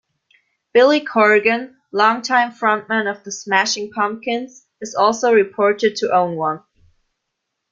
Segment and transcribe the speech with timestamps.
[0.73, 6.63] Billy Corgan, longtime frontman of The Smashing Pumpkins, is also reported to own one.